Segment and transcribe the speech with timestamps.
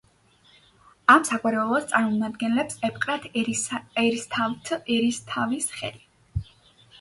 [1.15, 3.27] ამ საგვარეულოს წარმომადგენლებს ეპყრათ
[4.05, 6.45] ერისთავთ-ერისთავის ხელი.